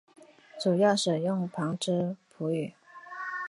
[0.59, 2.73] 主要使用旁遮普语。